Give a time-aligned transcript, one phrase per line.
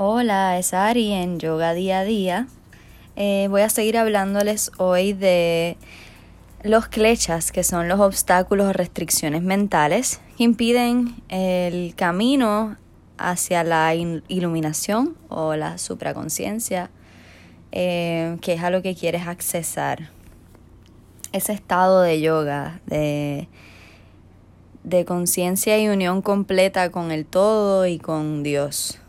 [0.00, 2.46] Hola, es Ari en Yoga Día a Día.
[3.16, 5.76] Eh, voy a seguir hablándoles hoy de
[6.62, 12.76] los klechas, que son los obstáculos o restricciones mentales que impiden el camino
[13.16, 16.92] hacia la iluminación o la supraconciencia,
[17.72, 20.10] eh, que es a lo que quieres accesar.
[21.32, 23.48] Ese estado de yoga, de,
[24.84, 29.00] de conciencia y unión completa con el todo y con Dios.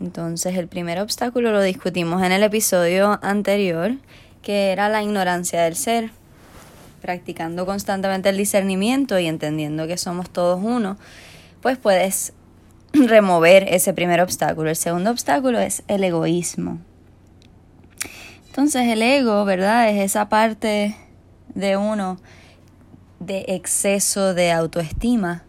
[0.00, 3.96] Entonces el primer obstáculo lo discutimos en el episodio anterior,
[4.42, 6.10] que era la ignorancia del ser.
[7.02, 10.96] Practicando constantemente el discernimiento y entendiendo que somos todos uno,
[11.60, 12.32] pues puedes
[12.92, 14.70] remover ese primer obstáculo.
[14.70, 16.78] El segundo obstáculo es el egoísmo.
[18.46, 19.90] Entonces el ego, ¿verdad?
[19.90, 20.96] Es esa parte
[21.54, 22.18] de uno
[23.20, 25.44] de exceso de autoestima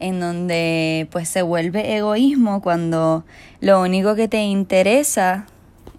[0.00, 3.24] en donde pues se vuelve egoísmo cuando
[3.60, 5.46] lo único que te interesa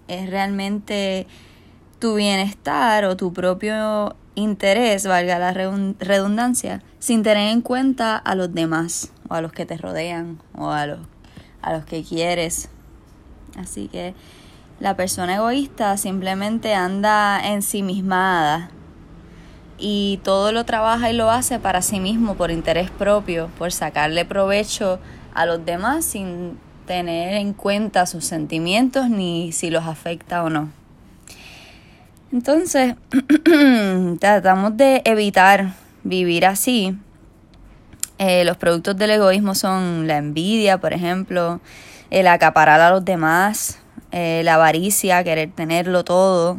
[0.07, 1.27] es realmente
[1.99, 8.54] tu bienestar o tu propio interés, valga la redundancia, sin tener en cuenta a los
[8.54, 10.99] demás o a los que te rodean o a los,
[11.62, 12.70] a los que quieres.
[13.57, 14.13] Así que
[14.79, 18.71] la persona egoísta simplemente anda ensimismada
[19.80, 24.26] y todo lo trabaja y lo hace para sí mismo por interés propio, por sacarle
[24.26, 24.99] provecho
[25.34, 30.70] a los demás sin tener en cuenta sus sentimientos ni si los afecta o no.
[32.32, 32.96] Entonces,
[34.20, 36.98] tratamos de evitar vivir así.
[38.18, 41.62] Eh, los productos del egoísmo son la envidia, por ejemplo,
[42.10, 43.80] el acaparar a los demás,
[44.12, 46.58] eh, la avaricia, querer tenerlo todo.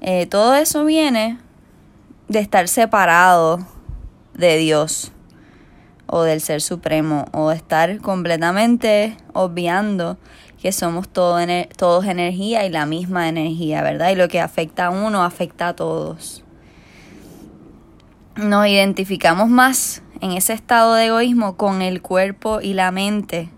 [0.00, 1.38] Eh, todo eso viene
[2.28, 3.66] de estar separado
[4.34, 5.12] de Dios
[6.06, 10.18] o del Ser Supremo o de estar completamente obviando
[10.60, 11.38] que somos todo,
[11.76, 14.10] todos energía y la misma energía, ¿verdad?
[14.10, 16.44] Y lo que afecta a uno afecta a todos.
[18.36, 23.50] Nos identificamos más en ese estado de egoísmo con el cuerpo y la mente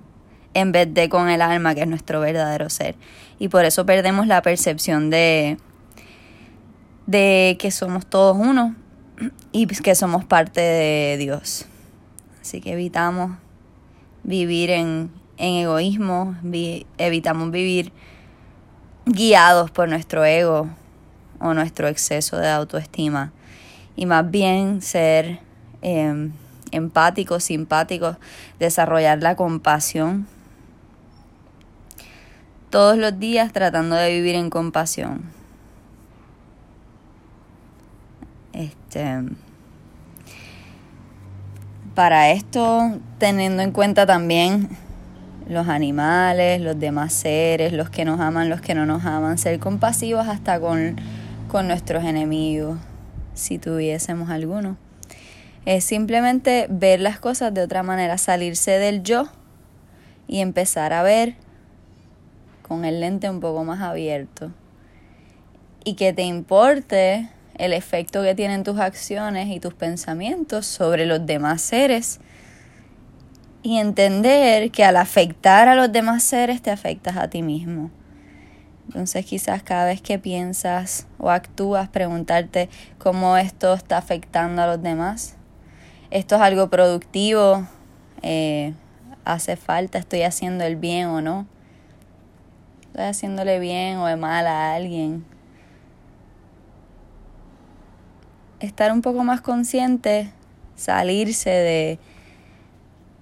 [0.54, 2.94] en vez de con el alma, que es nuestro verdadero ser.
[3.38, 5.58] Y por eso perdemos la percepción de,
[7.06, 8.74] de que somos todos uno
[9.52, 11.66] y que somos parte de Dios.
[12.40, 13.32] Así que evitamos
[14.22, 16.36] vivir en, en egoísmo,
[16.98, 17.92] evitamos vivir
[19.06, 20.68] guiados por nuestro ego
[21.40, 23.32] o nuestro exceso de autoestima
[23.96, 25.40] y más bien ser
[25.82, 26.32] em,
[26.70, 28.16] empáticos, simpáticos,
[28.58, 30.26] desarrollar la compasión
[32.70, 35.33] todos los días tratando de vivir en compasión.
[38.54, 39.04] Este,
[41.94, 44.68] para esto, teniendo en cuenta también
[45.48, 49.58] los animales, los demás seres, los que nos aman, los que no nos aman, ser
[49.58, 50.96] compasivos hasta con,
[51.48, 52.78] con nuestros enemigos,
[53.34, 54.76] si tuviésemos alguno.
[55.66, 59.28] Es simplemente ver las cosas de otra manera, salirse del yo
[60.28, 61.34] y empezar a ver
[62.62, 64.52] con el lente un poco más abierto.
[65.84, 71.24] Y que te importe el efecto que tienen tus acciones y tus pensamientos sobre los
[71.24, 72.20] demás seres
[73.62, 77.90] y entender que al afectar a los demás seres te afectas a ti mismo.
[78.86, 84.82] Entonces quizás cada vez que piensas o actúas preguntarte cómo esto está afectando a los
[84.82, 85.36] demás.
[86.10, 87.66] Esto es algo productivo,
[88.22, 88.74] eh,
[89.24, 91.46] hace falta, estoy haciendo el bien o no.
[92.88, 95.24] Estoy haciéndole bien o mal a alguien.
[98.60, 100.30] Estar un poco más consciente,
[100.76, 101.98] salirse de,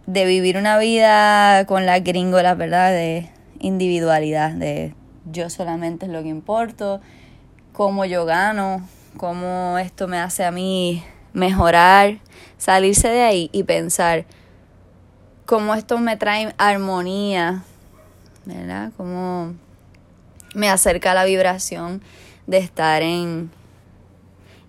[0.07, 2.91] de vivir una vida con las gringolas, ¿verdad?
[2.91, 3.29] De
[3.61, 4.95] individualidad, de
[5.31, 7.01] yo solamente es lo que importo,
[7.73, 12.19] cómo yo gano, cómo esto me hace a mí mejorar,
[12.59, 14.25] salirse de ahí y pensar
[15.47, 17.63] cómo esto me trae armonía,
[18.45, 18.93] ¿verdad?
[18.97, 19.55] Cómo
[20.55, 22.03] me acerca a la vibración
[22.47, 23.51] de estar en,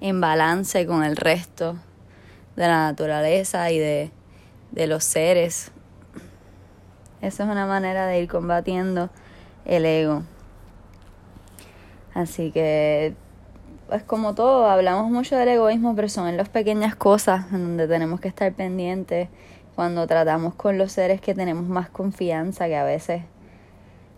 [0.03, 1.77] en balance con el resto
[2.57, 4.11] de la naturaleza y de,
[4.85, 5.71] los seres.
[7.21, 9.09] Esa es una manera de ir combatiendo
[9.63, 10.23] el ego.
[12.13, 13.15] Así que,
[13.87, 17.87] pues como todo, hablamos mucho del egoísmo, pero son en las pequeñas cosas en donde
[17.87, 19.29] tenemos que estar pendientes
[19.73, 23.21] cuando tratamos con los seres que tenemos más confianza, que a veces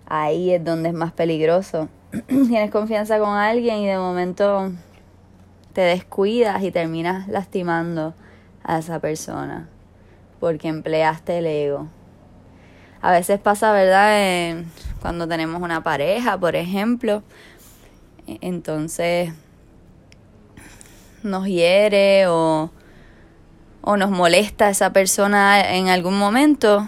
[0.08, 1.90] ahí es donde es más peligroso.
[2.28, 4.72] Tienes confianza con alguien y de momento
[5.76, 8.14] te descuidas y terminas lastimando
[8.64, 9.68] a esa persona
[10.40, 11.88] porque empleaste el ego.
[13.02, 14.64] A veces pasa, ¿verdad?
[15.02, 17.24] cuando tenemos una pareja, por ejemplo.
[18.26, 19.34] E, entonces
[21.24, 22.72] nos hiere o,
[23.82, 26.88] o nos molesta esa persona en algún momento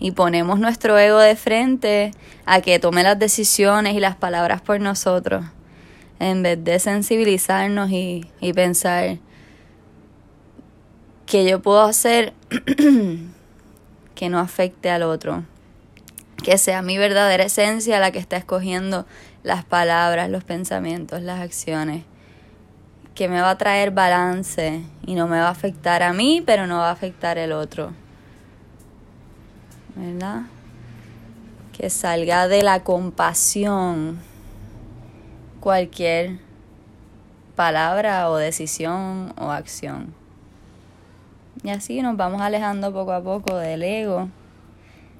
[0.00, 2.10] y ponemos nuestro ego de frente
[2.46, 5.44] a que tome las decisiones y las palabras por nosotros,
[6.24, 9.18] en vez de sensibilizarnos y, y pensar
[11.26, 12.32] que yo puedo hacer
[14.14, 15.44] que no afecte al otro,
[16.42, 19.04] que sea mi verdadera esencia la que está escogiendo
[19.42, 22.04] las palabras, los pensamientos, las acciones,
[23.14, 26.66] que me va a traer balance y no me va a afectar a mí, pero
[26.66, 27.92] no va a afectar al otro.
[29.94, 30.44] ¿Verdad?
[31.76, 34.33] Que salga de la compasión
[35.64, 36.40] cualquier
[37.56, 40.12] palabra o decisión o acción.
[41.62, 44.28] Y así nos vamos alejando poco a poco del ego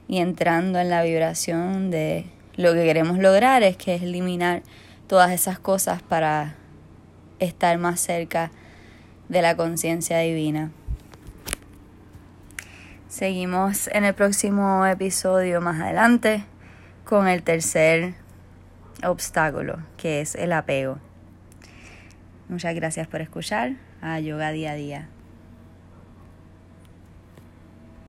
[0.06, 2.26] y entrando en la vibración de
[2.56, 4.62] lo que queremos lograr, es que es eliminar
[5.06, 6.56] todas esas cosas para
[7.38, 8.50] estar más cerca
[9.30, 10.72] de la conciencia divina.
[13.08, 16.44] Seguimos en el próximo episodio más adelante
[17.06, 18.23] con el tercer
[19.04, 20.98] obstáculo, que es el apego.
[22.48, 25.08] Muchas gracias por escuchar a Yoga Día a Día.